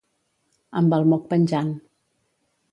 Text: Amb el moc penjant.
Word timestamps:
Amb 0.81 0.97
el 0.97 1.05
moc 1.13 1.29
penjant. 1.35 1.73